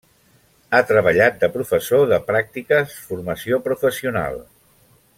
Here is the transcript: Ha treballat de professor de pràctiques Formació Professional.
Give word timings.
Ha 0.75 0.79
treballat 0.91 1.37
de 1.43 1.49
professor 1.57 2.07
de 2.13 2.19
pràctiques 2.31 2.97
Formació 3.11 3.63
Professional. 3.71 4.43